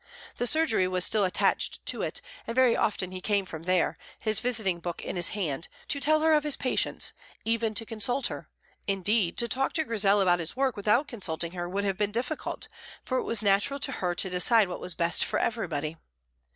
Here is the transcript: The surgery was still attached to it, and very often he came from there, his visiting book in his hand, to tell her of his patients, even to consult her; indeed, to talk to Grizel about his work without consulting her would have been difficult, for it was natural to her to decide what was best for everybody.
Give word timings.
The 0.37 0.47
surgery 0.47 0.87
was 0.87 1.05
still 1.05 1.23
attached 1.25 1.85
to 1.85 2.01
it, 2.01 2.21
and 2.47 2.55
very 2.55 2.75
often 2.75 3.11
he 3.11 3.21
came 3.21 3.45
from 3.45 3.61
there, 3.61 3.99
his 4.17 4.39
visiting 4.39 4.79
book 4.79 4.99
in 5.03 5.15
his 5.15 5.29
hand, 5.29 5.67
to 5.89 5.99
tell 5.99 6.21
her 6.21 6.33
of 6.33 6.43
his 6.43 6.55
patients, 6.57 7.13
even 7.45 7.75
to 7.75 7.85
consult 7.85 8.25
her; 8.25 8.49
indeed, 8.87 9.37
to 9.37 9.47
talk 9.47 9.73
to 9.73 9.83
Grizel 9.83 10.19
about 10.19 10.39
his 10.39 10.55
work 10.55 10.75
without 10.75 11.07
consulting 11.07 11.51
her 11.51 11.69
would 11.69 11.83
have 11.83 11.99
been 11.99 12.11
difficult, 12.11 12.67
for 13.05 13.19
it 13.19 13.23
was 13.25 13.43
natural 13.43 13.79
to 13.79 13.91
her 13.91 14.15
to 14.15 14.27
decide 14.27 14.67
what 14.69 14.79
was 14.79 14.95
best 14.95 15.23
for 15.23 15.37
everybody. 15.37 15.97